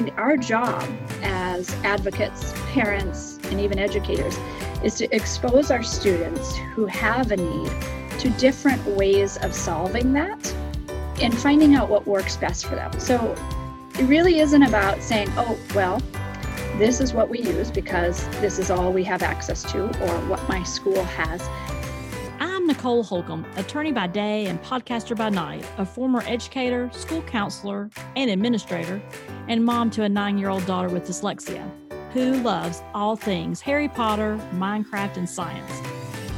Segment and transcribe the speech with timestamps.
[0.00, 0.82] And our job
[1.22, 4.34] as advocates, parents, and even educators
[4.82, 7.70] is to expose our students who have a need
[8.20, 10.54] to different ways of solving that
[11.20, 12.98] and finding out what works best for them.
[12.98, 13.34] So
[13.98, 16.00] it really isn't about saying, oh, well,
[16.78, 20.48] this is what we use because this is all we have access to or what
[20.48, 21.42] my school has.
[22.70, 28.30] Nicole Holcomb, attorney by day and podcaster by night, a former educator, school counselor, and
[28.30, 29.02] administrator,
[29.48, 31.68] and mom to a nine year old daughter with dyslexia
[32.12, 35.72] who loves all things Harry Potter, Minecraft, and science.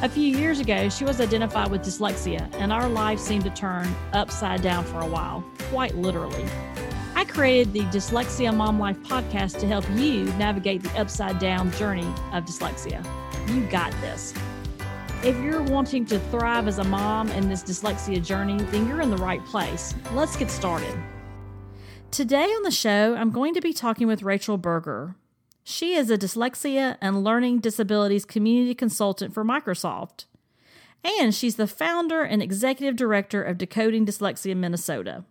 [0.01, 3.95] A few years ago, she was identified with dyslexia, and our life seemed to turn
[4.15, 6.47] upside down for a while, quite literally.
[7.15, 12.09] I created the Dyslexia Mom Life podcast to help you navigate the upside down journey
[12.33, 13.05] of dyslexia.
[13.49, 14.33] You got this.
[15.25, 19.11] If you're wanting to thrive as a mom in this dyslexia journey, then you're in
[19.11, 19.95] the right place.
[20.15, 20.93] Let's get started.
[22.11, 25.15] Today on the show, I'm going to be talking with Rachel Berger.
[25.63, 30.25] She is a dyslexia and learning disabilities community consultant for Microsoft.
[31.05, 35.25] And she's the founder and executive director of Decoding Dyslexia Minnesota.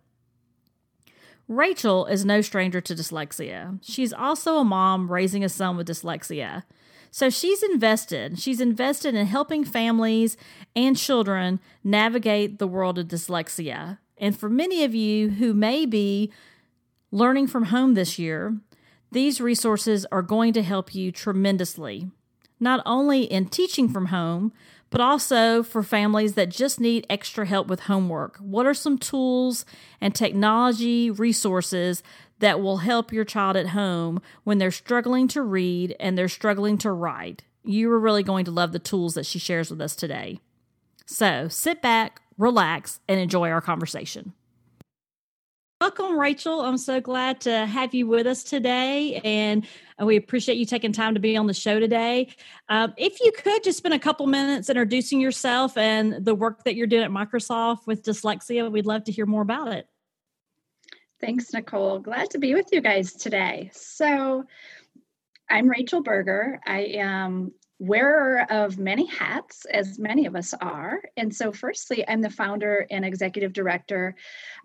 [1.48, 3.78] Rachel is no stranger to dyslexia.
[3.82, 6.62] She's also a mom raising a son with dyslexia.
[7.14, 8.40] So she's invested.
[8.40, 10.38] She's invested in helping families
[10.74, 13.98] and children navigate the world of dyslexia.
[14.16, 16.32] And for many of you who may be
[17.10, 18.56] learning from home this year,
[19.10, 22.10] these resources are going to help you tremendously,
[22.58, 24.50] not only in teaching from home,
[24.88, 28.38] but also for families that just need extra help with homework.
[28.38, 29.66] What are some tools
[30.00, 32.02] and technology resources
[32.42, 36.76] that will help your child at home when they're struggling to read and they're struggling
[36.78, 37.44] to write?
[37.64, 40.40] You are really going to love the tools that she shares with us today.
[41.06, 44.32] So sit back, relax, and enjoy our conversation.
[45.80, 46.62] Welcome, Rachel.
[46.62, 49.66] I'm so glad to have you with us today, and
[50.00, 52.34] we appreciate you taking time to be on the show today.
[52.68, 56.74] Um, if you could just spend a couple minutes introducing yourself and the work that
[56.74, 59.88] you're doing at Microsoft with dyslexia, we'd love to hear more about it.
[61.22, 62.00] Thanks, Nicole.
[62.00, 63.70] Glad to be with you guys today.
[63.72, 64.42] So,
[65.48, 66.58] I'm Rachel Berger.
[66.66, 71.00] I am wearer of many hats, as many of us are.
[71.16, 74.16] And so, firstly, I'm the founder and executive director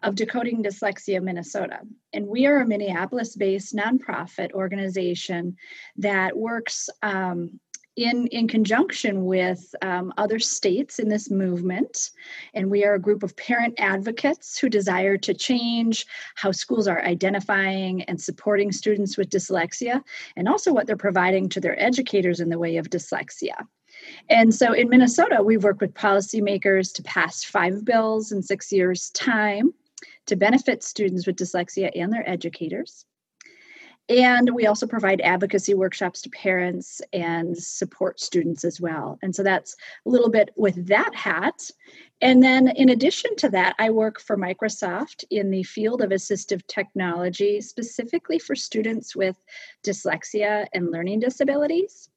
[0.02, 1.82] of Decoding Dyslexia Minnesota.
[2.12, 5.58] And we are a Minneapolis based nonprofit organization
[5.98, 7.60] that works um,
[7.98, 12.12] in, in conjunction with um, other states in this movement.
[12.54, 16.06] And we are a group of parent advocates who desire to change
[16.36, 20.02] how schools are identifying and supporting students with dyslexia,
[20.36, 23.66] and also what they're providing to their educators in the way of dyslexia.
[24.30, 29.10] And so in Minnesota, we've worked with policymakers to pass five bills in six years'
[29.10, 29.74] time
[30.28, 33.06] to benefit students with dyslexia and their educators.
[34.10, 39.20] And we also provide advocacy workshops to parents and support students as well.
[39.22, 39.76] And so that's
[40.06, 41.70] a little bit with that hat.
[42.22, 46.66] And then, in addition to that, I work for Microsoft in the field of assistive
[46.68, 49.36] technology, specifically for students with
[49.86, 52.10] dyslexia and learning disabilities.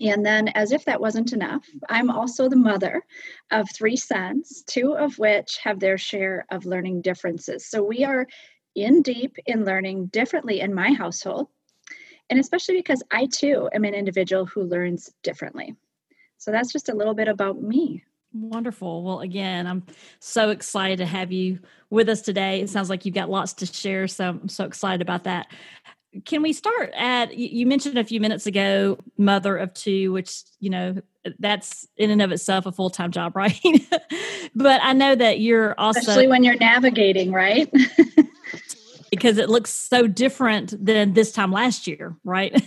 [0.00, 3.02] And then, as if that wasn't enough, I'm also the mother
[3.50, 7.66] of three sons, two of which have their share of learning differences.
[7.66, 8.26] So we are
[8.74, 11.48] in deep in learning differently in my household,
[12.30, 15.74] and especially because I too am an individual who learns differently.
[16.38, 18.04] So that's just a little bit about me.
[18.34, 19.04] Wonderful.
[19.04, 19.84] Well, again, I'm
[20.18, 21.60] so excited to have you
[21.90, 22.62] with us today.
[22.62, 25.48] It sounds like you've got lots to share, so I'm so excited about that.
[26.24, 30.70] Can we start at you mentioned a few minutes ago, mother of two, which, you
[30.70, 30.96] know,
[31.38, 33.60] that's in and of itself a full time job, right?
[34.54, 37.70] but I know that you're also, especially when you're navigating, right?
[39.12, 42.60] because it looks so different than this time last year, right?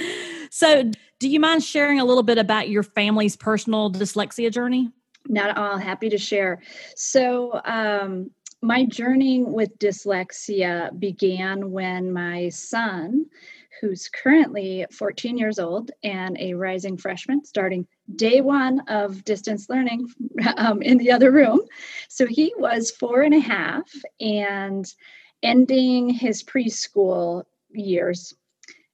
[0.50, 0.90] so,
[1.20, 4.90] do you mind sharing a little bit about your family's personal dyslexia journey?
[5.28, 5.78] Not at all.
[5.78, 6.60] Happy to share.
[6.96, 13.26] So, um, my journey with dyslexia began when my son,
[13.80, 17.86] who's currently 14 years old and a rising freshman, starting
[18.16, 20.08] day one of distance learning
[20.56, 21.60] um, in the other room.
[22.08, 23.88] So he was four and a half,
[24.18, 24.92] and
[25.44, 28.34] ending his preschool years.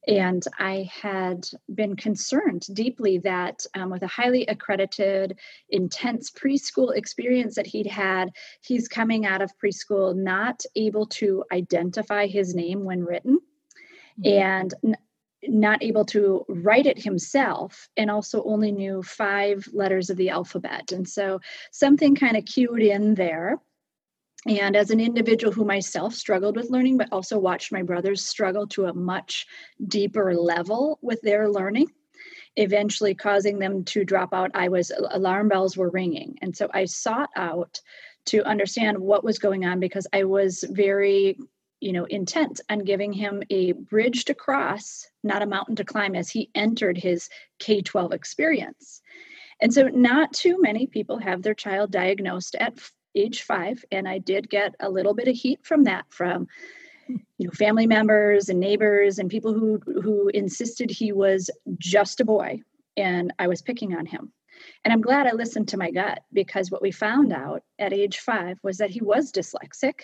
[0.08, 5.38] And I had been concerned deeply that um, with a highly accredited,
[5.68, 8.30] intense preschool experience that he'd had,
[8.62, 13.38] he's coming out of preschool not able to identify his name when written
[14.20, 14.42] mm-hmm.
[14.42, 14.96] and n-
[15.42, 20.92] not able to write it himself, and also only knew five letters of the alphabet.
[20.92, 21.40] And so
[21.72, 23.58] something kind of cued in there
[24.46, 28.66] And as an individual who myself struggled with learning, but also watched my brothers struggle
[28.68, 29.46] to a much
[29.86, 31.88] deeper level with their learning,
[32.56, 36.38] eventually causing them to drop out, I was alarm bells were ringing.
[36.40, 37.80] And so I sought out
[38.26, 41.38] to understand what was going on because I was very
[41.80, 46.14] you know intent on giving him a bridge to cross not a mountain to climb
[46.14, 49.00] as he entered his k-12 experience
[49.62, 52.74] and so not too many people have their child diagnosed at
[53.14, 56.46] age five and i did get a little bit of heat from that from
[57.38, 62.24] you know family members and neighbors and people who who insisted he was just a
[62.24, 62.60] boy
[62.96, 64.32] and i was picking on him.
[64.84, 68.18] And i'm glad i listened to my gut because what we found out at age
[68.18, 70.02] five was that he was dyslexic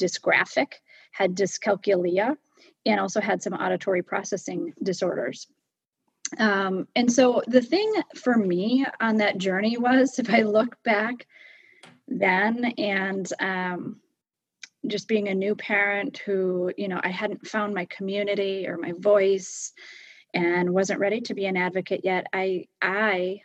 [0.00, 0.74] dysgraphic
[1.12, 2.36] had dyscalculia
[2.86, 5.46] and also had some auditory processing disorders.
[6.38, 11.26] Um, and so the thing for me on that journey was if i look back
[12.08, 14.00] then and um,
[14.86, 18.92] just being a new parent who you know i hadn't found my community or my
[18.98, 19.72] voice
[20.34, 23.40] and wasn't ready to be an advocate yet i i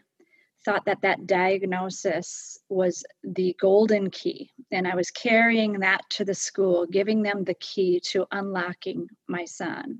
[0.63, 4.51] thought that that diagnosis was the golden key.
[4.71, 9.45] And i was carrying that to the school giving them the key to unlocking my
[9.45, 9.99] son.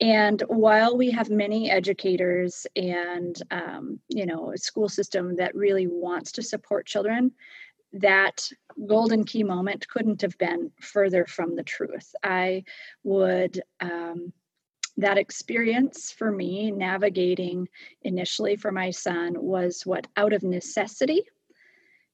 [0.00, 5.86] And while we have many educators and um, you know a school system that really
[5.86, 7.32] wants to support children
[7.94, 8.48] that
[8.86, 12.14] golden key moment couldn't have been further from the truth.
[12.22, 12.64] I
[13.04, 14.32] would um,
[14.96, 17.68] that experience for me navigating
[18.02, 21.22] initially for my son was what out of necessity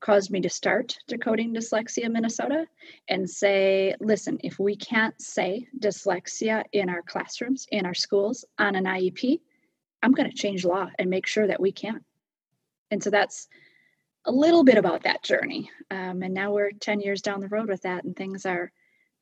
[0.00, 2.64] caused me to start decoding dyslexia minnesota
[3.08, 8.76] and say listen if we can't say dyslexia in our classrooms in our schools on
[8.76, 9.40] an iep
[10.02, 12.00] i'm going to change law and make sure that we can.
[12.90, 13.48] And so that's
[14.28, 17.68] a little bit about that journey um, and now we're 10 years down the road
[17.68, 18.70] with that and things are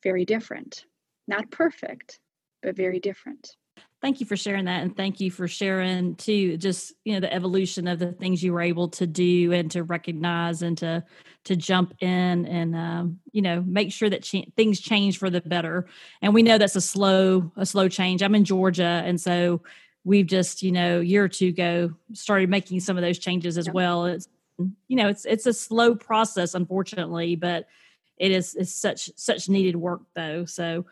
[0.03, 0.85] very different.
[1.29, 2.19] Not perfect
[2.63, 3.55] but very different.
[4.03, 7.33] Thank you for sharing that and thank you for sharing too just you know the
[7.33, 11.05] evolution of the things you were able to do and to recognize and to
[11.45, 15.41] to jump in and um, you know make sure that ch- things change for the
[15.41, 15.87] better.
[16.21, 18.23] And we know that's a slow a slow change.
[18.23, 19.63] I'm in georgia and so
[20.05, 23.67] we've just you know year or two ago started making some of those changes as
[23.67, 23.75] yep.
[23.75, 24.07] well.
[24.07, 27.67] It's you know it's it's a slow process unfortunately but
[28.17, 30.85] it is it's such such needed work though so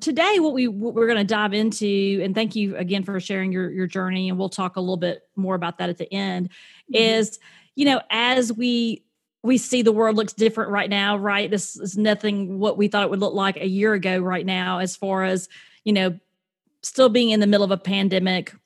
[0.00, 3.52] Today, what we what we're going to dive into, and thank you again for sharing
[3.52, 6.48] your your journey, and we'll talk a little bit more about that at the end.
[6.48, 6.94] Mm-hmm.
[6.96, 7.38] Is
[7.76, 9.04] you know as we
[9.44, 11.48] we see the world looks different right now, right?
[11.48, 14.80] This is nothing what we thought it would look like a year ago right now,
[14.80, 15.48] as far as
[15.84, 16.18] you know,
[16.82, 18.56] still being in the middle of a pandemic,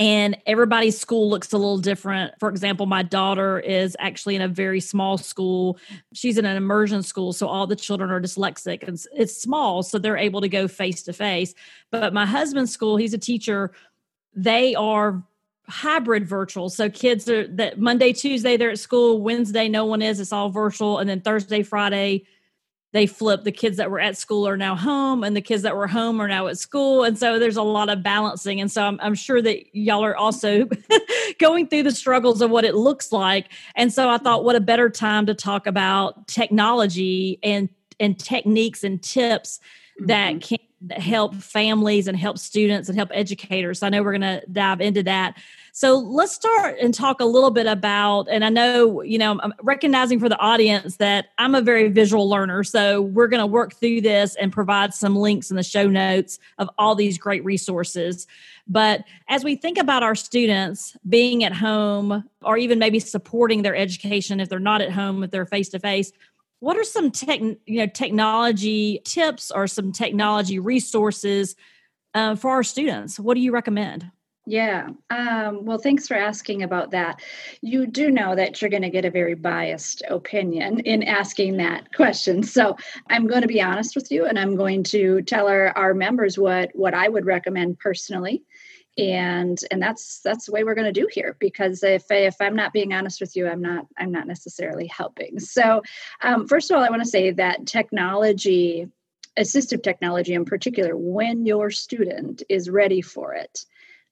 [0.00, 2.32] and everybody's school looks a little different.
[2.40, 5.78] For example, my daughter is actually in a very small school.
[6.14, 9.98] She's in an immersion school, so all the children are dyslexic and it's small, so
[9.98, 11.54] they're able to go face to face.
[11.90, 13.72] But my husband's school, he's a teacher,
[14.34, 15.22] they are
[15.68, 16.70] hybrid virtual.
[16.70, 20.48] So kids are that Monday, Tuesday they're at school, Wednesday no one is, it's all
[20.48, 22.24] virtual, and then Thursday, Friday
[22.92, 25.76] they flip the kids that were at school are now home and the kids that
[25.76, 27.04] were home are now at school.
[27.04, 28.60] And so there's a lot of balancing.
[28.60, 30.68] And so i'm, I'm sure that y'all are also
[31.38, 33.52] going through the struggles of what it looks like.
[33.76, 38.82] And so i thought what a better time to talk about technology and and techniques
[38.82, 39.60] and tips
[39.98, 40.06] mm-hmm.
[40.06, 40.58] that can
[40.90, 43.82] help families and help students and help educators.
[43.82, 45.36] I know we're going to dive into that.
[45.72, 49.52] So let's start and talk a little bit about, and I know, you know, I'm
[49.62, 52.64] recognizing for the audience that I'm a very visual learner.
[52.64, 56.38] So we're going to work through this and provide some links in the show notes
[56.58, 58.26] of all these great resources.
[58.66, 63.76] But as we think about our students being at home or even maybe supporting their
[63.76, 66.12] education if they're not at home, if they're face to face,
[66.60, 71.56] what are some tech, you know, technology tips or some technology resources
[72.14, 73.18] uh, for our students?
[73.18, 74.10] What do you recommend?
[74.46, 74.88] Yeah.
[75.10, 77.20] Um, well, thanks for asking about that.
[77.60, 81.94] You do know that you're going to get a very biased opinion in asking that
[81.94, 82.42] question.
[82.42, 82.76] So
[83.08, 86.38] I'm going to be honest with you and I'm going to tell our, our members
[86.38, 88.42] what, what I would recommend personally
[89.00, 92.54] and and that's that's the way we're going to do here because if if i'm
[92.54, 95.82] not being honest with you i'm not i'm not necessarily helping so
[96.22, 98.86] um, first of all i want to say that technology
[99.38, 103.64] assistive technology in particular when your student is ready for it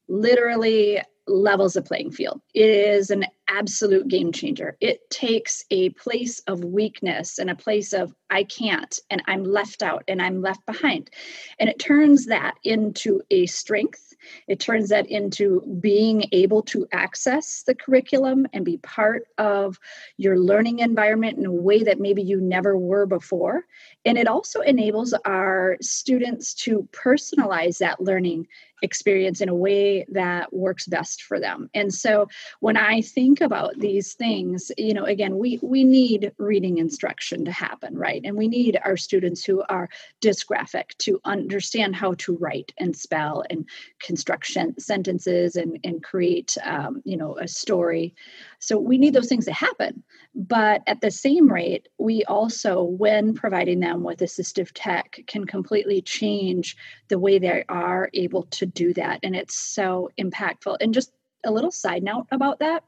[0.09, 4.77] literally levels the playing field it is an absolute game changer.
[4.81, 9.83] It takes a place of weakness and a place of I can't and I'm left
[9.83, 11.11] out and I'm left behind.
[11.59, 14.08] And it turns that into a strength
[14.47, 19.79] it turns that into being able to access the curriculum and be part of
[20.17, 23.65] your learning environment in a way that maybe you never were before.
[24.05, 28.47] And it also enables our students to personalize that learning
[28.83, 32.29] experience in a way that works best for them and so
[32.61, 37.51] when i think about these things you know again we we need reading instruction to
[37.51, 39.89] happen right and we need our students who are
[40.21, 43.69] dysgraphic to understand how to write and spell and
[44.09, 48.15] construction sentences and and create um, you know a story
[48.59, 50.03] so we need those things to happen
[50.35, 56.01] but at the same rate we also when providing them with assistive tech can completely
[56.01, 56.75] change
[57.09, 59.21] the way they are able to do that.
[59.23, 60.79] And it's so impactful.
[60.81, 61.13] And just
[61.45, 62.85] a little side note about that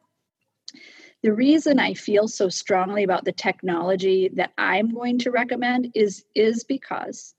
[1.22, 6.24] the reason I feel so strongly about the technology that I'm going to recommend is,
[6.34, 7.34] is because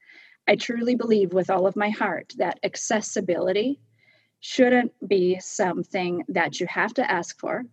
[0.52, 3.80] I truly believe with all of my heart that accessibility
[4.42, 7.64] shouldn't be something that you have to ask for.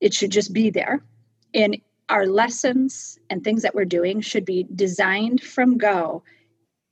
[0.00, 1.04] It should just be there.
[1.52, 1.76] And
[2.08, 6.22] our lessons and things that we're doing should be designed from go,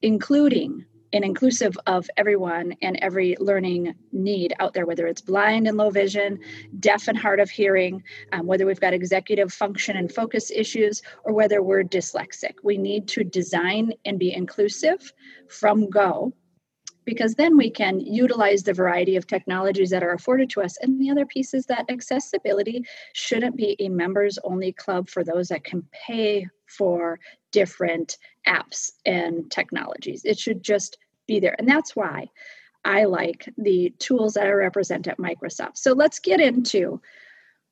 [0.03, 5.77] including and inclusive of everyone and every learning need out there, whether it's blind and
[5.77, 6.39] low vision,
[6.79, 8.03] deaf and hard of hearing,
[8.33, 12.55] um, whether we've got executive function and focus issues, or whether we're dyslexic.
[12.63, 15.13] We need to design and be inclusive
[15.49, 16.33] from go
[17.05, 20.77] because then we can utilize the variety of technologies that are afforded to us.
[20.81, 25.49] And the other piece is that accessibility shouldn't be a members only club for those
[25.49, 27.19] that can pay for
[27.53, 30.23] different apps and technologies.
[30.25, 31.57] It should just be there.
[31.59, 32.29] And that's why
[32.85, 35.77] I like the tools that I represent at Microsoft.
[35.77, 37.01] So let's get into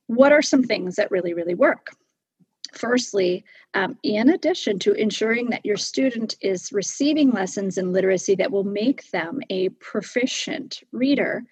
[0.07, 1.91] what are some things that really, really work.
[2.73, 8.51] Firstly, um, in addition to ensuring that your student is receiving lessons in literacy that
[8.51, 11.43] will make them a proficient reader,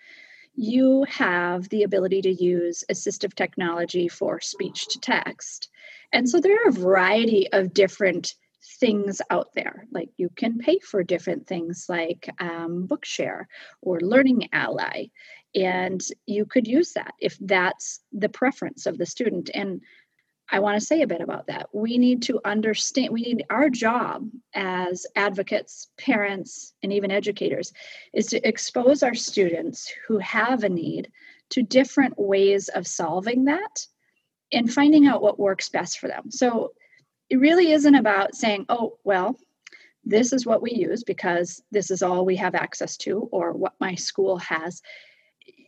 [0.55, 5.69] you have the ability to use assistive technology for speech to text.
[6.13, 8.33] And so there are a variety of different
[8.79, 9.85] things out there.
[9.91, 13.45] Like you can pay for different things like um, Bookshare
[13.81, 15.07] or Learning Ally.
[15.55, 19.49] And you could use that if that's the preference of the student.
[19.53, 19.81] And
[20.49, 21.67] I want to say a bit about that.
[21.73, 27.73] We need to understand, we need our job as advocates, parents, and even educators
[28.13, 31.11] is to expose our students who have a need
[31.49, 33.87] to different ways of solving that
[34.51, 36.31] and finding out what works best for them.
[36.31, 36.73] So
[37.29, 39.37] it really isn't about saying, oh, well,
[40.05, 43.73] this is what we use because this is all we have access to or what
[43.79, 44.81] my school has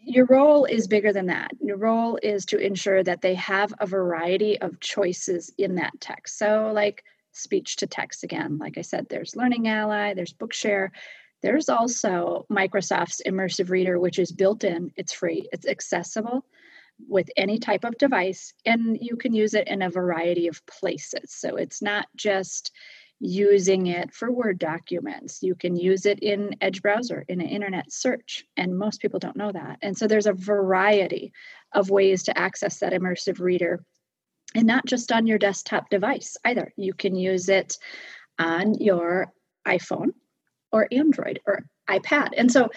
[0.04, 1.52] your role is bigger than that.
[1.62, 6.38] Your role is to ensure that they have a variety of choices in that text.
[6.38, 10.90] So, like speech to text again, like I said, there's Learning Ally, there's Bookshare.
[11.42, 16.44] There's also Microsoft's Immersive Reader, which is built in, it's free, it's accessible
[17.08, 21.34] with any type of device, and you can use it in a variety of places.
[21.34, 22.72] So, it's not just
[23.20, 25.44] using it for Word documents.
[25.44, 29.36] You can use it in Edge browser, in an internet search, and most people don't
[29.36, 29.78] know that.
[29.82, 31.34] And so there's a variety
[31.74, 33.84] of ways to access that immersive reader,
[34.56, 36.72] and not just on your desktop device either.
[36.78, 37.78] You can use it
[38.40, 39.34] on your
[39.68, 40.14] iPhone
[40.72, 42.30] or Android or iPad.
[42.38, 42.70] And so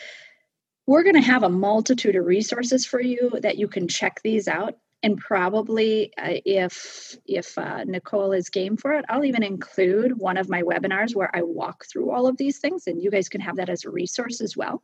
[0.92, 4.46] we're going to have a multitude of resources for you that you can check these
[4.46, 4.76] out.
[5.02, 10.37] And probably uh, if if uh, nicole is game for it i'll even include one
[10.37, 13.40] of my webinars where i walk through all of these things and you guys can
[13.40, 14.80] have that as a resource as well.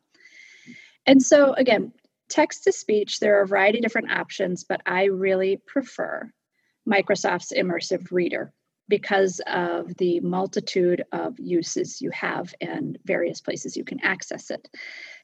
[1.06, 1.92] And so again
[2.28, 6.28] text to speech there are a variety of different options but i really prefer
[6.88, 8.52] microsoft's immersive reader
[8.88, 14.66] because of the multitude of uses you have and various places you can access it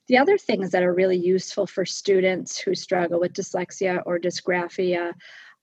[0.07, 5.13] the other things that are really useful for students who struggle with dyslexia or dysgraphia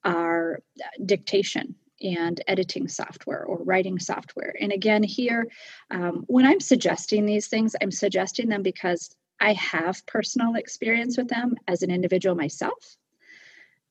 [0.04, 0.60] are
[1.06, 4.56] dictation and editing software or writing software.
[4.60, 5.48] And again, here,
[5.92, 11.28] um, when I'm suggesting these things, I'm suggesting them because I have personal experience with
[11.28, 12.98] them as an individual myself.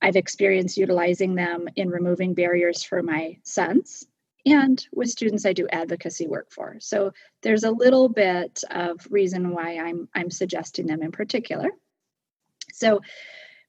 [0.02, 4.06] I've experienced utilizing them in removing barriers for my sons
[4.46, 6.76] and with students I do advocacy work for.
[6.80, 11.70] So there's a little bit of reason why I'm I'm suggesting them in particular.
[12.72, 13.00] So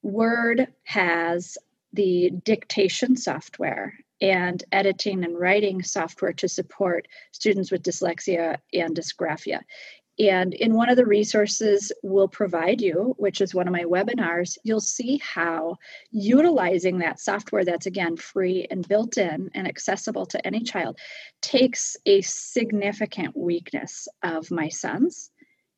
[0.02, 1.58] Word has
[1.92, 9.60] the dictation software and editing and writing software to support students with dyslexia and dysgraphia.
[10.18, 14.58] And in one of the resources we'll provide you, which is one of my webinars,
[14.62, 15.78] you'll see how
[16.10, 20.98] utilizing that software that's again free and built in and accessible to any child
[21.40, 25.30] takes a significant weakness of my son's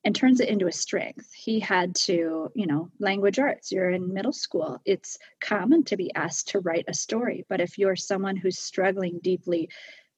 [0.04, 1.32] and turns it into a strength.
[1.32, 4.80] He had to, you know, language arts, you're in middle school.
[4.84, 9.20] It's common to be asked to write a story, but if you're someone who's struggling
[9.22, 9.70] deeply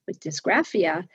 [0.06, 1.06] with dysgraphia,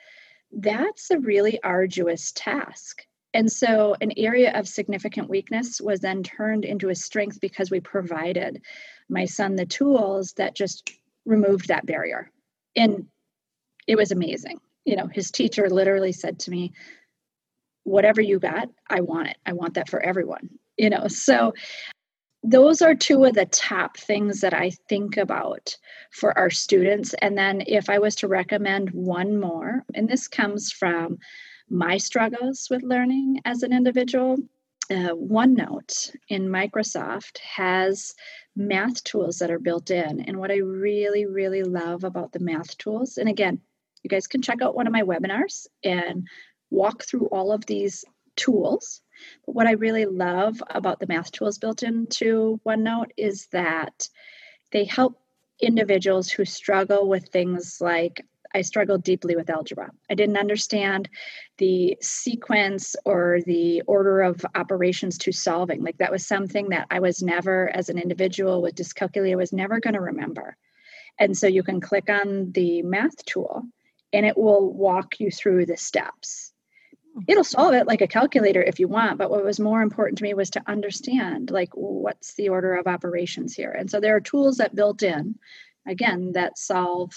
[0.52, 3.04] that's a really arduous task.
[3.34, 7.80] And so, an area of significant weakness was then turned into a strength because we
[7.80, 8.62] provided
[9.08, 10.92] my son the tools that just
[11.24, 12.30] removed that barrier.
[12.76, 13.06] And
[13.86, 14.60] it was amazing.
[14.84, 16.72] You know, his teacher literally said to me,
[17.84, 19.38] Whatever you got, I want it.
[19.44, 20.50] I want that for everyone.
[20.76, 21.52] You know, so
[22.42, 25.76] those are two of the top things that I think about
[26.10, 27.14] for our students.
[27.14, 31.18] And then if I was to recommend one more, and this comes from
[31.70, 34.38] my struggles with learning as an individual,
[34.90, 38.14] uh, OneNote in Microsoft has
[38.56, 40.20] math tools that are built in.
[40.22, 43.60] And what I really, really love about the math tools, and again,
[44.02, 46.26] you guys can check out one of my webinars and
[46.70, 49.00] walk through all of these tools
[49.46, 54.08] but what I really love about the math tools built into OneNote is that
[54.70, 55.18] they help
[55.60, 58.24] individuals who struggle with things like
[58.54, 59.90] I struggled deeply with algebra.
[60.10, 61.08] I didn't understand
[61.58, 65.82] the sequence or the order of operations to solving.
[65.82, 69.80] Like that was something that I was never, as an individual with dyscalculia, was never
[69.80, 70.56] going to remember.
[71.18, 73.62] And so you can click on the math tool
[74.12, 76.51] and it will walk you through the steps
[77.28, 80.24] it'll solve it like a calculator if you want but what was more important to
[80.24, 83.70] me was to understand like what's the order of operations here.
[83.70, 85.36] And so there are tools that built in
[85.86, 87.12] again that solve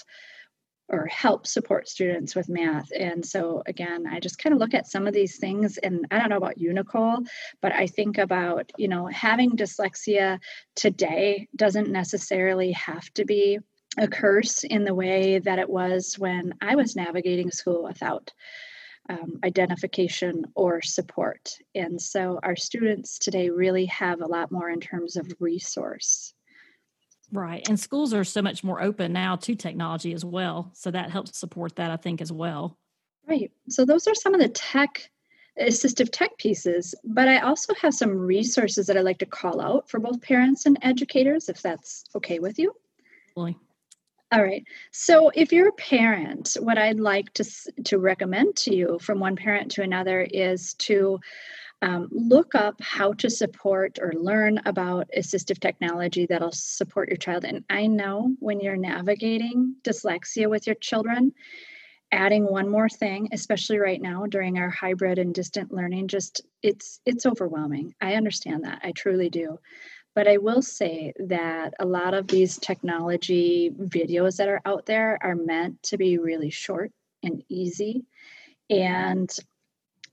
[0.88, 2.88] or help support students with math.
[2.96, 6.18] And so again i just kind of look at some of these things and i
[6.18, 7.18] don't know about you nicole
[7.60, 10.38] but i think about you know having dyslexia
[10.76, 13.58] today doesn't necessarily have to be
[13.98, 18.32] a curse in the way that it was when i was navigating school without
[19.08, 21.58] um, identification or support.
[21.74, 26.34] And so our students today really have a lot more in terms of resource.
[27.32, 27.66] Right.
[27.68, 30.70] And schools are so much more open now to technology as well.
[30.74, 32.78] So that helps support that, I think, as well.
[33.26, 33.50] Right.
[33.68, 35.10] So those are some of the tech
[35.60, 39.88] assistive tech pieces, but I also have some resources that I'd like to call out
[39.88, 42.74] for both parents and educators, if that's okay with you.
[43.36, 43.56] Really.
[44.32, 44.64] All right.
[44.90, 47.44] So if you're a parent, what I'd like to
[47.84, 51.20] to recommend to you from one parent to another is to
[51.82, 57.44] um, look up how to support or learn about assistive technology that'll support your child.
[57.44, 61.32] And I know when you're navigating dyslexia with your children,
[62.12, 67.00] adding one more thing, especially right now during our hybrid and distant learning, just it's
[67.06, 67.94] it's overwhelming.
[68.00, 68.80] I understand that.
[68.82, 69.58] I truly do.
[70.16, 75.18] But I will say that a lot of these technology videos that are out there
[75.20, 76.90] are meant to be really short
[77.22, 78.06] and easy.
[78.70, 79.30] And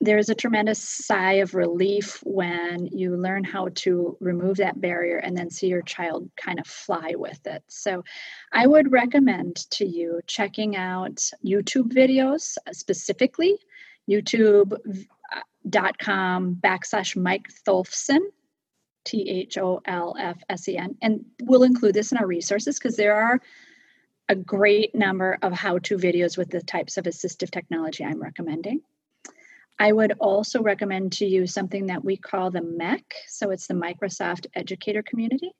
[0.02, 5.38] there's a tremendous sigh of relief when you learn how to remove that barrier and
[5.38, 7.64] then see your child kind of fly with it.
[7.70, 8.04] So,
[8.52, 13.58] I would recommend to you checking out YouTube videos uh, specifically,
[14.10, 14.78] youtube.com
[16.62, 18.20] uh, backslash Mike Tholfsen
[19.06, 20.98] T H O L F S E N.
[21.02, 23.40] And we'll include this in our resources because there are
[24.30, 28.82] a great number of how to videos with the types of assistive technology I'm recommending.
[29.80, 33.02] I would also recommend to you something that we call the MEC.
[33.28, 35.52] So it's the Microsoft Educator Community.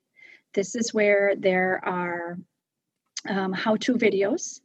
[0.54, 2.38] This is where there are
[3.28, 4.60] um, how to videos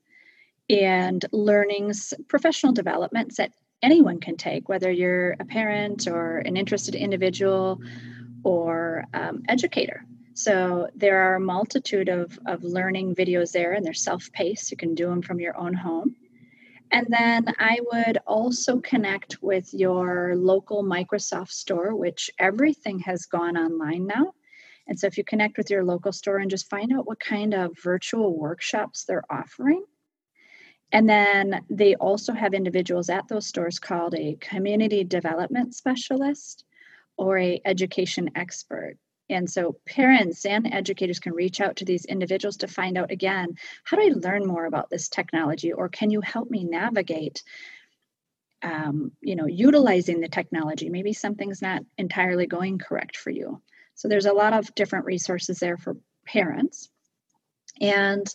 [0.70, 6.96] and learnings, professional developments that anyone can take, whether you're a parent or an interested
[6.96, 7.82] individual
[8.44, 10.06] or um, educator.
[10.34, 14.72] So there are a multitude of, of learning videos there, and they're self paced.
[14.72, 16.16] You can do them from your own home.
[16.92, 23.58] And then I would also connect with your local Microsoft store, which everything has gone
[23.58, 24.34] online now.
[24.88, 27.54] And so if you connect with your local store and just find out what kind
[27.54, 29.84] of virtual workshops they're offering.
[30.92, 36.64] And then they also have individuals at those stores called a community development specialist
[37.20, 38.96] or a education expert.
[39.30, 43.56] And so parents and educators can reach out to these individuals to find out again
[43.84, 45.72] how do i learn more about this technology?
[45.74, 47.44] Or can you help me navigate
[48.62, 50.90] um, you know utilizing the technology?
[50.90, 53.62] Maybe something's not entirely going correct for you.
[53.96, 56.90] So there's a lot of different resources there for parents.
[57.82, 58.26] And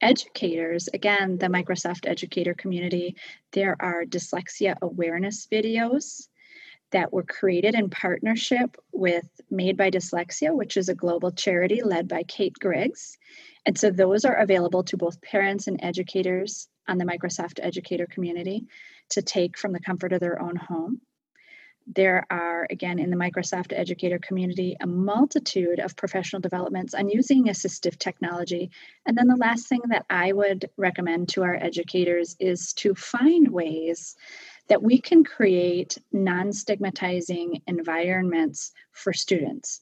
[0.00, 3.16] educators again the microsoft educator community
[3.50, 6.28] there are dyslexia awareness videos
[6.90, 12.08] that were created in partnership with Made by Dyslexia, which is a global charity led
[12.08, 13.18] by Kate Griggs.
[13.66, 18.66] And so those are available to both parents and educators on the Microsoft Educator community
[19.10, 21.00] to take from the comfort of their own home.
[21.86, 27.46] There are, again, in the Microsoft Educator community, a multitude of professional developments on using
[27.46, 28.70] assistive technology.
[29.06, 33.48] And then the last thing that I would recommend to our educators is to find
[33.48, 34.16] ways
[34.68, 39.80] that we can create non stigmatizing environments for students.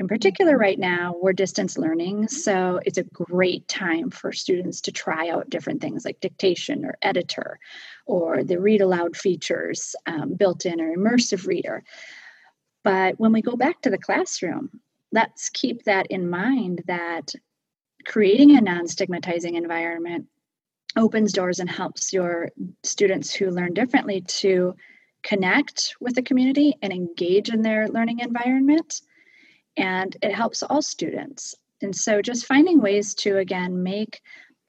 [0.00, 4.92] In particular, right now, we're distance learning, so it's a great time for students to
[4.92, 7.58] try out different things like dictation or editor
[8.06, 11.82] or the read aloud features um, built in or immersive reader.
[12.84, 17.34] But when we go back to the classroom, let's keep that in mind that
[18.04, 20.26] creating a non stigmatizing environment
[20.96, 22.50] opens doors and helps your
[22.82, 24.74] students who learn differently to
[25.22, 29.00] connect with the community and engage in their learning environment
[29.76, 31.54] and it helps all students.
[31.80, 34.20] And so just finding ways to again make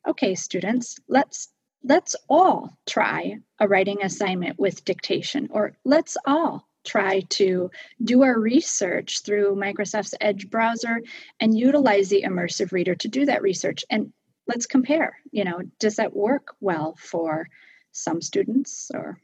[0.08, 1.49] okay students, let's
[1.84, 7.69] let's all try a writing assignment with dictation or let's all try to
[8.03, 11.01] do our research through Microsoft's Edge browser
[11.39, 14.12] and utilize the immersive reader to do that research and
[14.49, 17.47] let's compare, you know, does that work well for
[17.91, 19.19] some students or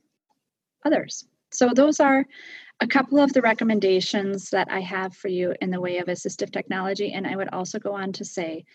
[0.86, 1.26] others?
[1.52, 2.26] So those are
[2.80, 6.52] a couple of the recommendations that I have for you in the way of assistive
[6.52, 7.12] technology.
[7.12, 8.66] And I would also go on to say,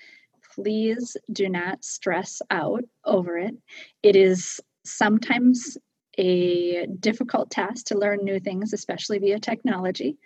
[0.55, 3.55] please do not stress out over it.
[4.03, 5.79] It is sometimes
[6.19, 10.19] a difficult task to learn new things, especially via technology.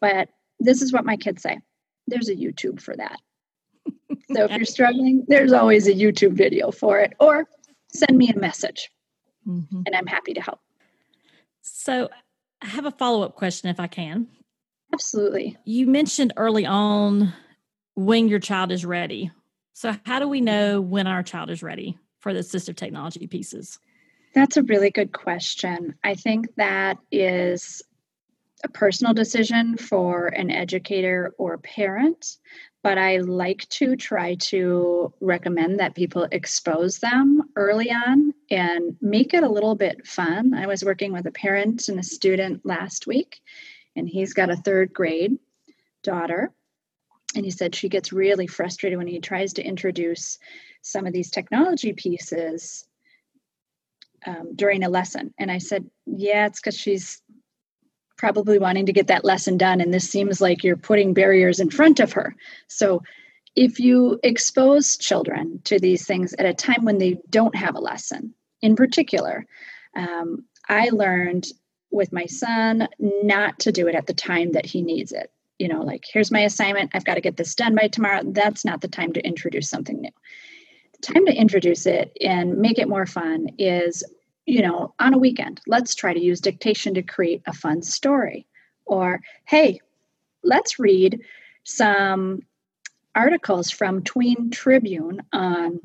[0.00, 1.58] But this is what my kids say
[2.06, 3.20] there's a YouTube for that.
[4.34, 7.48] So if you're struggling, there's always a YouTube video for it, or
[7.92, 8.90] send me a message
[9.46, 9.82] mm-hmm.
[9.86, 10.60] and I'm happy to help.
[11.62, 12.08] So,
[12.62, 14.26] I have a follow up question if I can.
[14.92, 15.56] Absolutely.
[15.64, 17.32] You mentioned early on
[17.94, 19.30] when your child is ready.
[19.72, 23.78] So, how do we know when our child is ready for the assistive technology pieces?
[24.34, 25.94] That's a really good question.
[26.04, 27.82] I think that is
[28.62, 32.36] a personal decision for an educator or parent
[32.82, 39.34] but I like to try to recommend that people expose them early on and make
[39.34, 40.54] it a little bit fun.
[40.54, 43.40] I was working with a parent and a student last week,
[43.96, 45.38] and he's got a third grade
[46.02, 46.52] daughter.
[47.36, 50.38] And he said she gets really frustrated when he tries to introduce
[50.82, 52.86] some of these technology pieces
[54.26, 55.34] um, during a lesson.
[55.38, 57.22] And I said, Yeah, it's because she's
[58.20, 61.70] probably wanting to get that lesson done and this seems like you're putting barriers in
[61.70, 62.34] front of her.
[62.68, 63.02] So
[63.56, 67.80] if you expose children to these things at a time when they don't have a
[67.80, 69.44] lesson in particular
[69.96, 71.46] um, i learned
[71.90, 75.30] with my son not to do it at the time that he needs it.
[75.58, 76.92] You know like here's my assignment.
[76.94, 78.22] I've got to get this done by tomorrow.
[78.24, 80.10] That's not the time to introduce something new.
[81.00, 84.02] The time to introduce it and make it more fun is
[84.46, 88.46] you know, on a weekend, let's try to use dictation to create a fun story.
[88.84, 89.80] Or, hey,
[90.42, 91.20] let's read
[91.64, 92.40] some
[93.14, 95.80] articles from Tween Tribune on,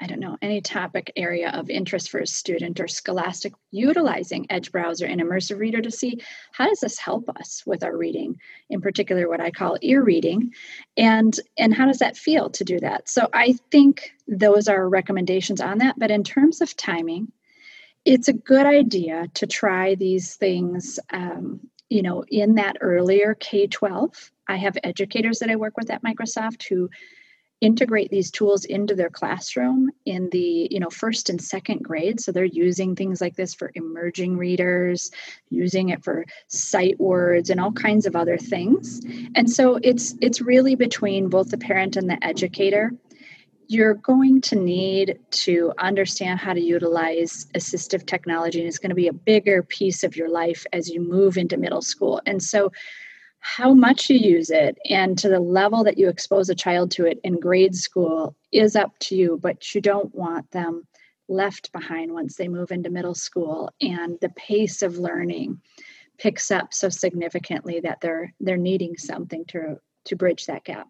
[0.00, 4.70] I don't know, any topic area of interest for a student or scholastic utilizing Edge
[4.70, 6.20] Browser and Immersive Reader to see
[6.52, 8.38] how does this help us with our reading,
[8.68, 10.52] in particular what I call ear reading,
[10.96, 13.08] and and how does that feel to do that?
[13.08, 15.98] So I think those are recommendations on that.
[15.98, 17.32] But in terms of timing,
[18.06, 24.30] it's a good idea to try these things um, you know in that earlier k-12
[24.48, 26.88] i have educators that i work with at microsoft who
[27.60, 32.20] integrate these tools into their classroom in the you know first and second grade.
[32.20, 35.10] So they're using things like this for emerging readers
[35.48, 39.00] using it for sight words and all kinds of other things.
[39.34, 42.92] And so it's it's really between both the parent and the educator
[43.68, 48.94] you're going to need to understand how to utilize assistive technology and it's going to
[48.96, 52.20] be a bigger piece of your life as you move into middle school.
[52.26, 52.70] And so
[53.40, 57.06] how much you use it and to the level that you expose a child to
[57.06, 60.82] it in grade school is up to you but you don't want them
[61.28, 65.60] left behind once they move into middle school and the pace of learning
[66.18, 70.88] picks up so significantly that they're they're needing something to to bridge that gap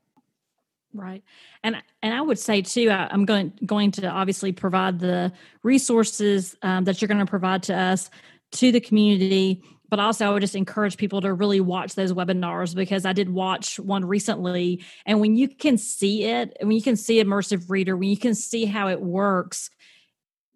[0.97, 1.23] Right.
[1.63, 5.33] And and I would say too, I, am going going to obviously provide the
[5.63, 8.11] resources um, that you're going to provide to us
[8.53, 9.63] to the community.
[9.89, 13.31] But also, I would just encourage people to really watch those webinars because I did
[13.31, 14.85] watch one recently.
[15.05, 18.35] And when you can see it, when you can see immersive reader, when you can
[18.35, 19.71] see how it works,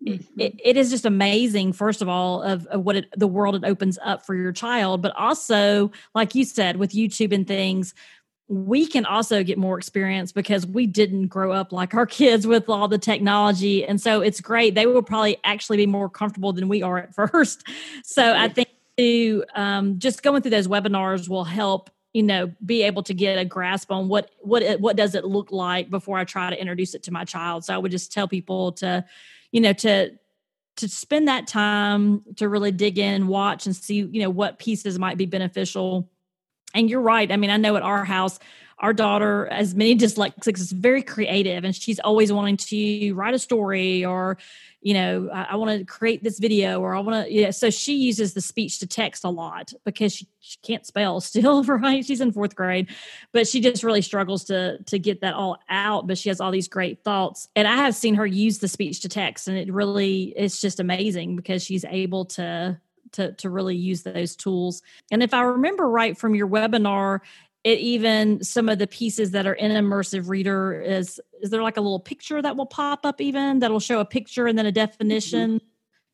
[0.05, 0.41] mm-hmm.
[0.41, 3.65] it, it is just amazing first of all of, of what it, the world it
[3.65, 7.95] opens up for your child but also like you said with youtube and things
[8.51, 12.69] we can also get more experience because we didn't grow up like our kids with
[12.69, 13.87] all the technology.
[13.87, 14.75] And so it's great.
[14.75, 17.67] They will probably actually be more comfortable than we are at first.
[18.03, 22.83] So i think to um, just going through those webinars will help you know be
[22.83, 26.19] able to get a grasp on what what it, what does it look like before
[26.19, 27.65] i try to introduce it to my child.
[27.65, 29.05] So i would just tell people to
[29.53, 30.11] you know to
[30.77, 34.99] to spend that time to really dig in watch and see you know what pieces
[34.99, 36.11] might be beneficial
[36.75, 38.39] and you're right i mean i know at our house
[38.79, 43.39] our daughter as many dyslexics is very creative and she's always wanting to write a
[43.39, 44.39] story or
[44.83, 47.51] you know, I, I want to create this video or I want to, yeah.
[47.51, 51.63] So she uses the speech to text a lot because she, she can't spell still,
[51.65, 52.05] right?
[52.05, 52.89] She's in fourth grade,
[53.33, 56.07] but she just really struggles to to get that all out.
[56.07, 59.01] But she has all these great thoughts, and I have seen her use the speech
[59.01, 62.81] to text, and it really it's just amazing because she's able to
[63.13, 64.83] to to really use those tools.
[65.11, 67.21] And if I remember right from your webinar,
[67.65, 71.77] it even some of the pieces that are in immersive reader is is there like
[71.77, 74.73] a little picture that will pop up even that'll show a picture and then a
[74.73, 75.67] definition mm-hmm.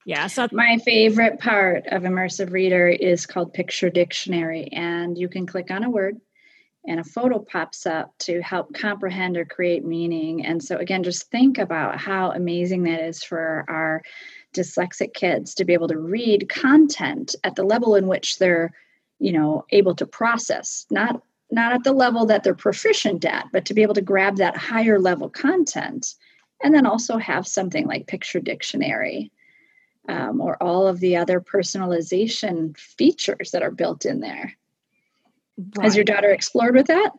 [0.05, 5.47] yeah so my favorite part of immersive reader is called picture dictionary and you can
[5.47, 6.17] click on a word
[6.89, 11.31] and a photo pops up to help comprehend or create meaning and so again just
[11.31, 14.03] think about how amazing that is for our
[14.57, 18.73] dyslexic kids to be able to read content at the level in which they're
[19.19, 23.65] you know able to process not not at the level that they're proficient at, but
[23.67, 26.15] to be able to grab that higher level content
[26.63, 29.31] and then also have something like Picture Dictionary
[30.09, 34.53] um, or all of the other personalization features that are built in there.
[35.77, 35.85] Right.
[35.85, 37.13] Has your daughter explored with that?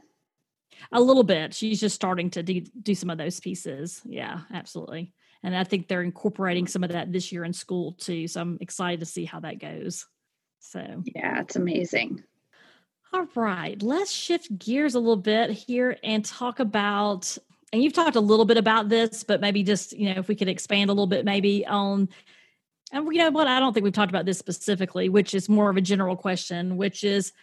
[0.91, 1.53] A little bit.
[1.53, 4.01] She's just starting to do, do some of those pieces.
[4.05, 5.13] Yeah, absolutely.
[5.43, 8.27] And I think they're incorporating some of that this year in school too.
[8.27, 10.05] So I'm excited to see how that goes.
[10.59, 12.23] So, yeah, it's amazing.
[13.13, 17.37] All right, let's shift gears a little bit here and talk about.
[17.71, 20.35] And you've talked a little bit about this, but maybe just you know if we
[20.35, 22.09] could expand a little bit, maybe on.
[22.91, 23.47] And you know what?
[23.47, 26.77] I don't think we've talked about this specifically, which is more of a general question,
[26.77, 27.33] which is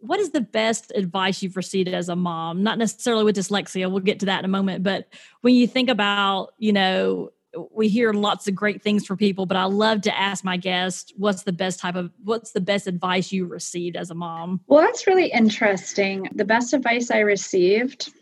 [0.00, 2.62] what is the best advice you've received as a mom?
[2.62, 5.08] Not necessarily with dyslexia, we'll get to that in a moment, but
[5.40, 7.30] when you think about, you know,
[7.70, 11.12] we hear lots of great things from people, but I love to ask my guests,
[11.16, 14.60] what's the best type of, what's the best advice you received as a mom?
[14.66, 16.28] Well, that's really interesting.
[16.34, 18.12] The best advice I received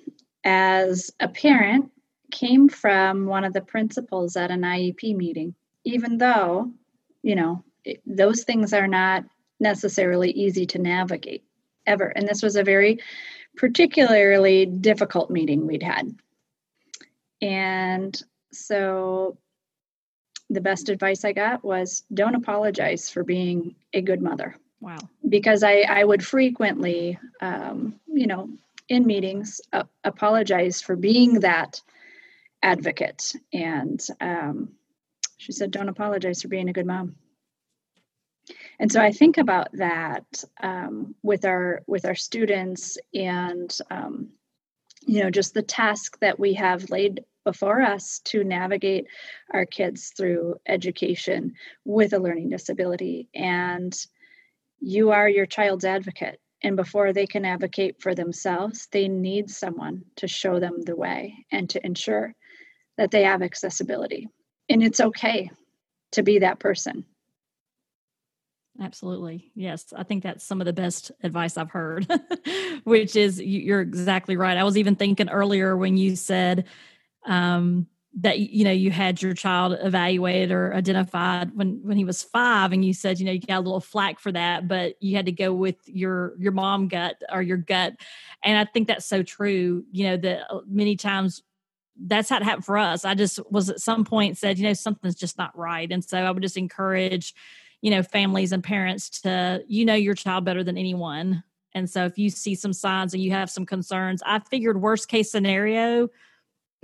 [0.45, 1.91] as a parent
[2.31, 6.71] came from one of the principals at an IEP meeting, even though,
[7.23, 9.25] you know, it, those things are not
[9.61, 11.45] necessarily easy to navigate
[11.87, 12.07] ever.
[12.07, 12.99] And this was a very
[13.57, 16.15] particularly difficult meeting we'd had.
[17.41, 18.21] And
[18.55, 19.39] so
[20.51, 24.57] the best advice I got was don't apologize for being a good mother.
[24.81, 24.99] Wow.
[25.27, 28.51] Because I, I would frequently, um, you know,
[28.89, 31.81] in meetings, uh, apologize for being that
[32.63, 33.35] advocate.
[33.53, 34.71] And um,
[35.39, 37.17] she said, don't apologize for being a good mom.
[38.79, 44.31] And so I think about that um, with our with our students and um,
[45.07, 49.07] you know just the task that we have laid before us to navigate
[49.53, 51.55] our kids through education
[51.85, 53.29] with a learning disability.
[53.35, 53.95] And
[54.81, 56.41] you are your child's advocate.
[56.63, 61.47] And before they can advocate for themselves, they need someone to show them the way
[61.53, 62.35] and to ensure
[62.97, 64.29] that they have accessibility.
[64.69, 65.51] And it's okay
[66.13, 67.05] to be that person.
[68.81, 69.53] Absolutely.
[69.55, 69.93] Yes.
[69.95, 72.09] I think that's some of the best advice I've heard,
[72.85, 74.57] which is you're exactly right.
[74.57, 76.65] I was even thinking earlier when you said,
[77.25, 82.23] um, that you know you had your child evaluated or identified when when he was
[82.23, 85.17] five and you said you know you got a little flack for that but you
[85.17, 87.95] had to go with your your mom gut or your gut.
[88.45, 91.43] And i think that's so true you know that uh, many times
[92.07, 93.05] that's how it happened for us.
[93.05, 95.91] I just was at some point said you know something's just not right.
[95.91, 97.35] And so i would just encourage
[97.83, 101.43] you know families and parents to you know your child better than anyone.
[101.77, 105.09] And so if you see some signs and you have some concerns i figured worst
[105.09, 106.09] case scenario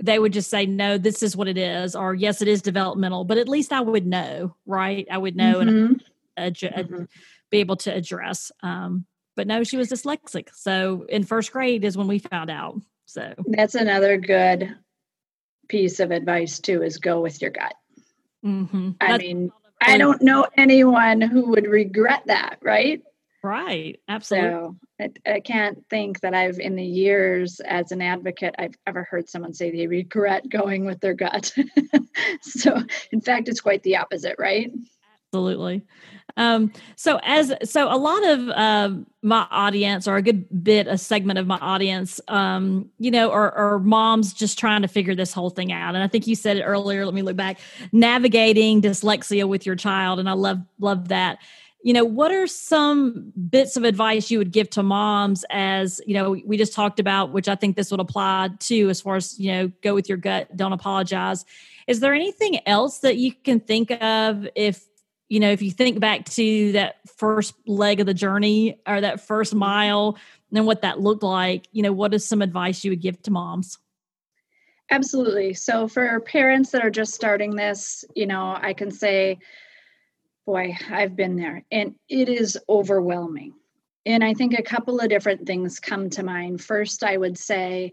[0.01, 3.23] they would just say no this is what it is or yes it is developmental
[3.23, 5.93] but at least i would know right i would know mm-hmm.
[6.37, 7.03] and mm-hmm.
[7.49, 11.97] be able to address um, but no she was dyslexic so in first grade is
[11.97, 14.75] when we found out so that's another good
[15.67, 17.75] piece of advice too is go with your gut
[18.43, 18.91] mm-hmm.
[18.99, 23.01] i mean i don't know anyone who would regret that right
[23.43, 23.99] Right.
[24.07, 24.49] Absolutely.
[24.49, 29.03] So I, I, can't think that I've, in the years as an advocate, I've ever
[29.03, 31.51] heard someone say they regret going with their gut.
[32.41, 32.79] so,
[33.11, 34.71] in fact, it's quite the opposite, right?
[35.33, 35.81] Absolutely.
[36.37, 40.97] Um, so as so a lot of uh, my audience or a good bit a
[40.97, 45.33] segment of my audience um, you know are, are moms just trying to figure this
[45.33, 47.59] whole thing out and i think you said it earlier let me look back
[47.91, 51.37] navigating dyslexia with your child and i love love that
[51.83, 56.13] you know what are some bits of advice you would give to moms as you
[56.13, 59.39] know we just talked about which i think this would apply to as far as
[59.39, 61.45] you know go with your gut don't apologize.
[61.87, 64.85] Is there anything else that you can think of if
[65.29, 69.25] you know if you think back to that first leg of the journey or that
[69.25, 70.17] first mile
[70.53, 73.31] and what that looked like you know what is some advice you would give to
[73.31, 73.77] moms?
[74.89, 75.53] Absolutely.
[75.53, 79.37] So for parents that are just starting this you know i can say
[80.45, 83.53] boy, I've been there and it is overwhelming.
[84.05, 86.61] And I think a couple of different things come to mind.
[86.61, 87.91] First, I would say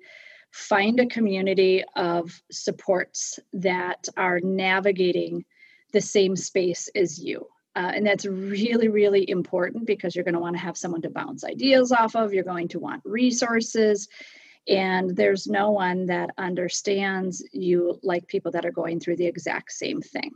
[0.51, 5.45] find a community of supports that are navigating
[5.93, 7.47] the same space as you.
[7.77, 11.11] Uh, and that's really, really important because you're going to want to have someone to
[11.11, 12.33] bounce ideas off of.
[12.33, 14.09] You're going to want resources.
[14.67, 19.73] And there's no one that understands you like people that are going through the exact
[19.73, 20.33] same thing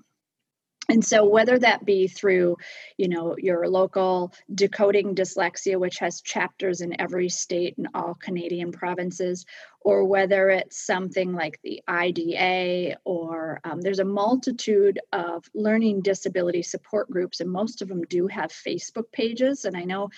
[0.89, 2.57] and so whether that be through
[2.97, 8.73] you know your local decoding dyslexia which has chapters in every state and all canadian
[8.73, 9.47] provinces
[9.81, 16.63] or whether it's something like the ida or um, there's a multitude of learning disability
[16.63, 19.65] support groups and most of them do have facebook pages.
[19.65, 20.11] And i know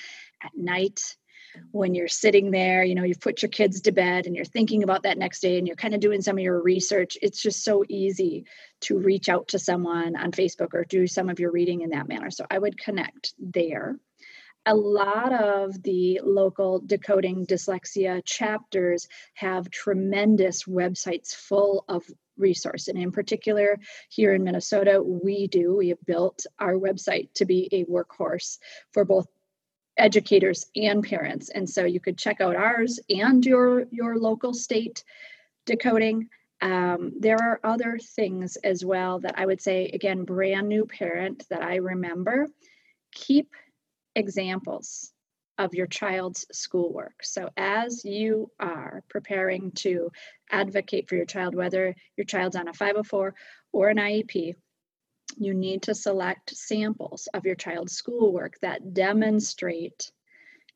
[0.42, 1.16] at night
[1.70, 4.82] when you're sitting there, you know, you've put your kids to bed and you're thinking
[4.82, 7.64] about that next day and you're kind of doing some of your research, it's just
[7.64, 8.44] so easy
[8.82, 12.08] to reach out to someone on Facebook or do some of your reading in that
[12.08, 12.30] manner.
[12.30, 13.98] So I would connect there.
[14.66, 22.04] A lot of the local decoding dyslexia chapters have tremendous websites full of
[22.36, 22.88] resource.
[22.88, 27.68] And in particular, here in Minnesota, we do, we have built our website to be
[27.72, 28.58] a workhorse
[28.92, 29.26] for both
[29.96, 31.50] educators and parents.
[31.50, 35.04] And so you could check out ours and your your local state
[35.66, 36.28] decoding.
[36.60, 41.44] Um, there are other things as well that i would say again brand new parent
[41.50, 42.48] that i remember.
[43.12, 43.54] Keep
[44.16, 45.12] examples
[45.58, 47.22] of your child's schoolwork.
[47.22, 50.10] So as you are preparing to
[50.50, 53.34] advocate for your child whether your child's on a 504
[53.72, 54.56] or an iep
[55.36, 60.10] you need to select samples of your child's schoolwork that demonstrate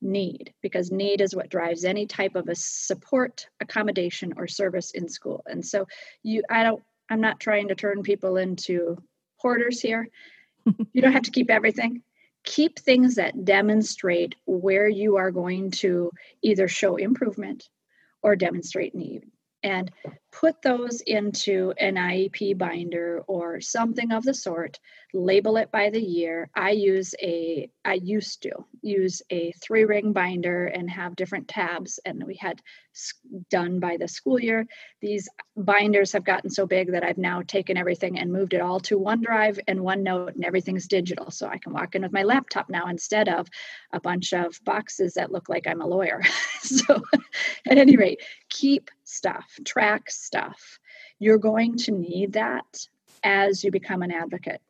[0.01, 5.09] need because need is what drives any type of a support accommodation or service in
[5.09, 5.43] school.
[5.47, 5.87] And so
[6.23, 8.97] you i don't i'm not trying to turn people into
[9.37, 10.09] hoarders here.
[10.93, 12.03] You don't have to keep everything.
[12.45, 16.11] Keep things that demonstrate where you are going to
[16.43, 17.71] either show improvement
[18.23, 19.25] or demonstrate need
[19.63, 19.91] and
[20.31, 24.79] put those into an IEP binder or something of the sort,
[25.15, 26.51] label it by the year.
[26.55, 28.51] I use a, I used to
[28.83, 32.61] use a three ring binder and have different tabs, and we had
[33.51, 34.67] done by the school year.
[35.01, 38.81] These binders have gotten so big that I've now taken everything and moved it all
[38.81, 41.31] to OneDrive and OneNote, and everything's digital.
[41.31, 43.49] So I can walk in with my laptop now instead of
[43.93, 46.23] a bunch of boxes that look like I'm a lawyer.
[46.61, 47.03] so,
[47.67, 50.79] at any rate, keep stuff, track stuff.
[51.19, 52.87] You're going to need that
[53.25, 54.61] as you become an advocate.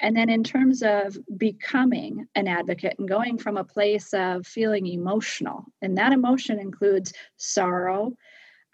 [0.00, 4.86] And then, in terms of becoming an advocate and going from a place of feeling
[4.86, 8.12] emotional, and that emotion includes sorrow,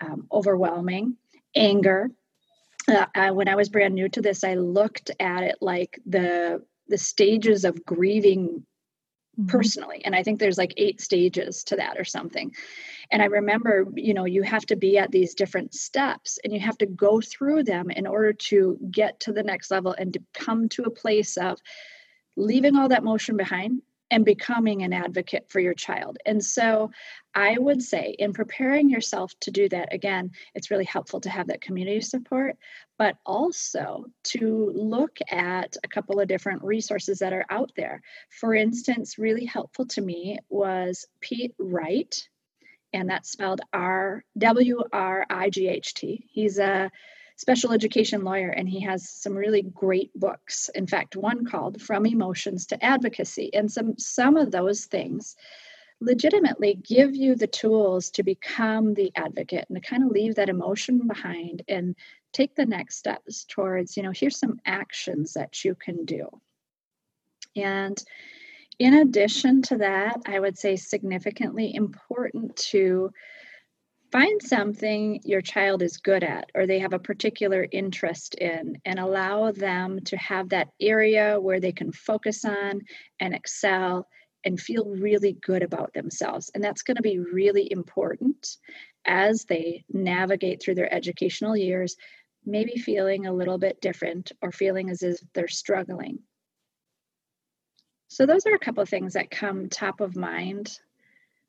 [0.00, 1.16] um, overwhelming,
[1.54, 2.10] anger.
[2.88, 6.62] Uh, I, when I was brand new to this, I looked at it like the
[6.88, 8.64] the stages of grieving.
[9.38, 9.50] Mm-hmm.
[9.50, 12.52] personally, and I think there's like eight stages to that or something.
[13.12, 16.58] And I remember, you know, you have to be at these different steps and you
[16.58, 20.22] have to go through them in order to get to the next level and to
[20.34, 21.60] come to a place of
[22.36, 26.18] leaving all that motion behind and becoming an advocate for your child.
[26.26, 26.90] And so
[27.38, 31.46] I would say, in preparing yourself to do that, again, it's really helpful to have
[31.46, 32.56] that community support,
[32.98, 38.02] but also to look at a couple of different resources that are out there.
[38.40, 42.28] For instance, really helpful to me was Pete Wright
[42.92, 46.26] and that's spelled R W R I G H T.
[46.28, 46.90] He's a
[47.36, 50.70] special education lawyer and he has some really great books.
[50.74, 53.54] In fact, one called From Emotions to Advocacy.
[53.54, 55.36] And some some of those things
[56.00, 60.48] legitimately give you the tools to become the advocate and to kind of leave that
[60.48, 61.96] emotion behind and
[62.32, 66.28] take the next steps towards, you know, here's some actions that you can do.
[67.56, 68.02] And
[68.78, 73.10] in addition to that, I would say significantly important to
[74.12, 78.98] find something your child is good at or they have a particular interest in and
[78.98, 82.80] allow them to have that area where they can focus on
[83.20, 84.06] and excel
[84.44, 86.50] and feel really good about themselves.
[86.54, 88.56] And that's going to be really important
[89.04, 91.96] as they navigate through their educational years,
[92.44, 96.20] maybe feeling a little bit different or feeling as if they're struggling.
[98.08, 100.78] So, those are a couple of things that come top of mind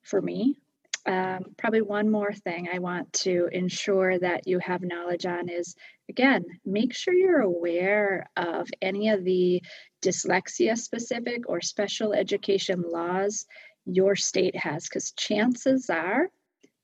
[0.03, 0.57] for me.
[1.05, 5.75] Um, probably one more thing I want to ensure that you have knowledge on is
[6.09, 9.61] again, make sure you're aware of any of the
[10.01, 13.45] dyslexia specific or special education laws
[13.85, 16.29] your state has, because chances are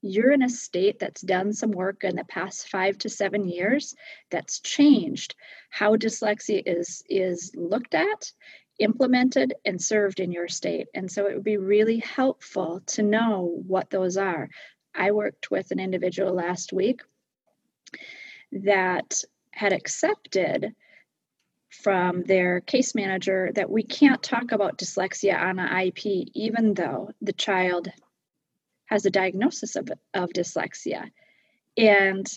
[0.01, 3.95] you're in a state that's done some work in the past five to seven years
[4.29, 5.33] that's changed
[5.71, 8.31] how dyslexia is is looked at
[8.79, 10.87] implemented and served in your state.
[10.93, 14.49] And so it would be really helpful to know what those are.
[14.93, 17.01] I worked with an individual last week
[18.51, 20.73] that had accepted
[21.69, 27.11] from their case manager that we can't talk about dyslexia on an IEP, even though
[27.21, 27.89] the child
[28.85, 31.09] has a diagnosis of, of dyslexia.
[31.77, 32.27] And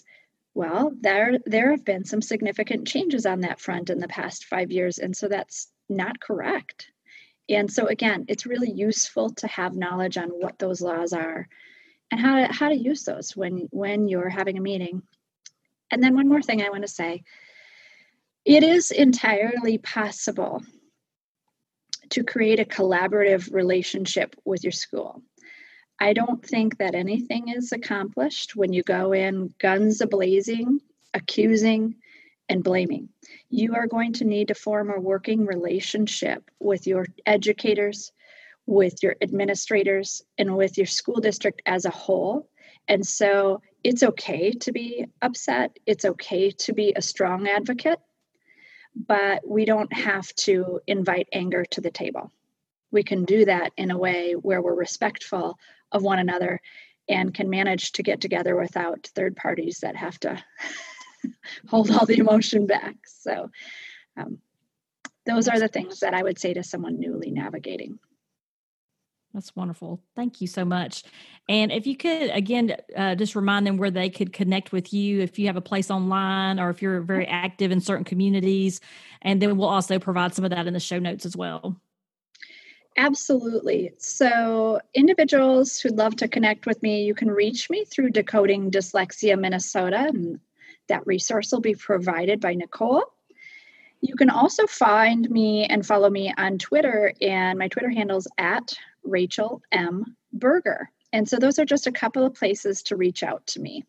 [0.55, 4.72] well, there there have been some significant changes on that front in the past five
[4.72, 6.91] years, and so that's not correct.
[7.49, 11.49] And so again, it's really useful to have knowledge on what those laws are
[12.11, 15.03] and how to, how to use those when when you're having a meeting.
[15.91, 17.22] And then one more thing I want to say
[18.45, 20.62] it is entirely possible
[22.11, 25.22] to create a collaborative relationship with your school.
[26.01, 30.80] I don't think that anything is accomplished when you go in guns a blazing,
[31.12, 31.97] accusing,
[32.49, 33.09] and blaming.
[33.51, 38.12] You are going to need to form a working relationship with your educators,
[38.66, 42.49] with your administrators, and with your school district as a whole.
[42.88, 47.99] And so it's okay to be upset, it's okay to be a strong advocate,
[48.94, 52.32] but we don't have to invite anger to the table.
[52.90, 55.59] We can do that in a way where we're respectful
[55.92, 56.61] of one another
[57.09, 60.42] and can manage to get together without third parties that have to
[61.68, 62.97] hold all the emotion back.
[63.07, 63.51] So,
[64.16, 64.39] um,
[65.26, 67.99] those are the things that I would say to someone newly navigating.
[69.35, 70.01] That's wonderful.
[70.16, 71.05] Thank you so much.
[71.49, 75.20] And if you could, again, uh, just remind them where they could connect with you
[75.20, 78.81] if you have a place online or if you're very active in certain communities.
[79.20, 81.76] And then we'll also provide some of that in the show notes as well.
[82.97, 83.93] Absolutely.
[83.99, 89.39] So, individuals who'd love to connect with me, you can reach me through Decoding Dyslexia
[89.39, 90.07] Minnesota.
[90.09, 90.41] And
[90.89, 93.05] that resource will be provided by Nicole.
[94.01, 98.28] You can also find me and follow me on Twitter, and my Twitter handle is
[98.39, 100.16] at Rachel M.
[100.32, 100.91] Berger.
[101.12, 103.84] And so those are just a couple of places to reach out to me.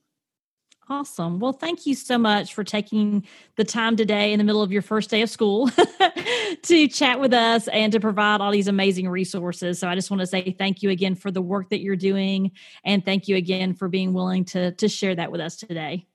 [0.92, 1.40] Awesome.
[1.40, 3.28] Well, thank you so much for taking
[3.58, 5.70] the time today in the middle of your first day of school
[6.64, 9.78] to chat with us and to provide all these amazing resources.
[9.78, 12.54] So I just want to say thank you again for the work that you're doing
[12.84, 16.08] and thank you again for being willing to to share that with us today.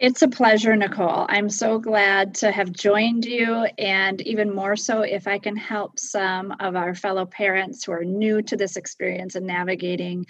[0.00, 1.26] It's a pleasure, Nicole.
[1.28, 5.98] I'm so glad to have joined you, and even more so if I can help
[5.98, 10.24] some of our fellow parents who are new to this experience and navigating.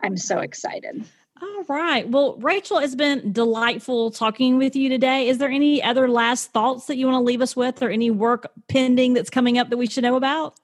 [0.00, 1.04] I'm so excited.
[1.42, 2.08] All right.
[2.08, 5.26] Well, Rachel, it's been delightful talking with you today.
[5.26, 8.12] Is there any other last thoughts that you want to leave us with, or any
[8.12, 10.56] work pending that's coming up that we should know about?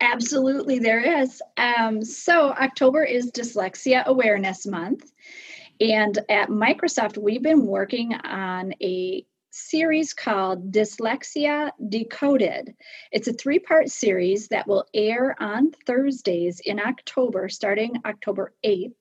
[0.00, 1.42] Absolutely, there is.
[1.56, 5.10] Um, so, October is Dyslexia Awareness Month.
[5.80, 12.74] And at Microsoft, we've been working on a series called Dyslexia Decoded.
[13.12, 18.92] It's a three part series that will air on Thursdays in October, starting October 8th,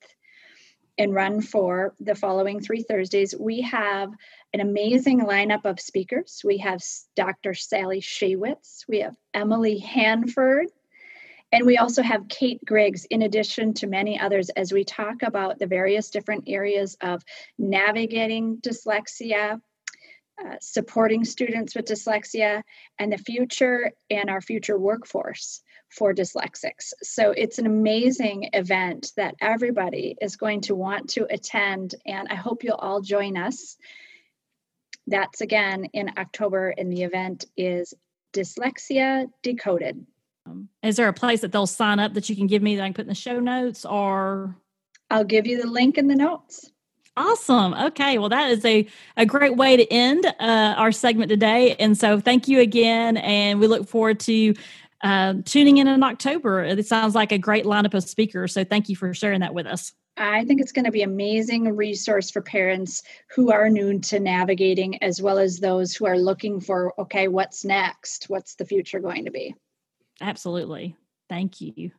[0.98, 3.34] and run for the following three Thursdays.
[3.38, 4.10] We have
[4.54, 6.42] an amazing lineup of speakers.
[6.44, 6.82] We have
[7.16, 7.54] Dr.
[7.54, 10.68] Sally Shaywitz, we have Emily Hanford,
[11.52, 15.60] and we also have Kate Griggs, in addition to many others, as we talk about
[15.60, 17.24] the various different areas of
[17.58, 19.62] navigating dyslexia,
[20.44, 22.62] uh, supporting students with dyslexia,
[23.00, 26.92] and the future and our future workforce for dyslexics.
[27.04, 32.36] So it's an amazing event that everybody is going to want to attend, and I
[32.36, 33.78] hope you'll all join us.
[35.08, 37.94] That's again in October, and the event is
[38.34, 40.06] Dyslexia Decoded.
[40.46, 42.84] Um, is there a place that they'll sign up that you can give me that
[42.84, 44.56] I can put in the show notes or?
[45.10, 46.72] I'll give you the link in the notes.
[47.18, 47.74] Awesome.
[47.74, 48.18] Okay.
[48.18, 48.86] Well, that is a,
[49.16, 51.76] a great way to end uh, our segment today.
[51.80, 53.18] And so thank you again.
[53.18, 54.54] And we look forward to
[55.02, 56.64] uh, tuning in in October.
[56.64, 58.54] It sounds like a great lineup of speakers.
[58.54, 59.94] So thank you for sharing that with us.
[60.18, 65.02] I think it's going to be amazing resource for parents who are new to navigating
[65.04, 68.26] as well as those who are looking for okay, what's next?
[68.30, 69.56] What's the future going to be?
[70.22, 70.96] Absolutely.
[71.30, 71.92] Thank you.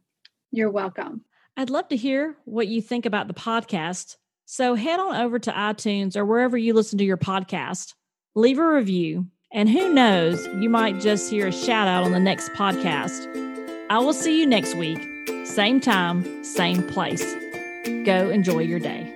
[0.51, 1.23] You're welcome.
[1.57, 4.17] I'd love to hear what you think about the podcast.
[4.45, 7.95] So head on over to iTunes or wherever you listen to your podcast,
[8.35, 12.21] leave a review, and who knows, you might just hear a shout out on the
[12.21, 13.27] next podcast.
[13.89, 15.01] I will see you next week,
[15.47, 17.35] same time, same place.
[18.05, 19.16] Go enjoy your day.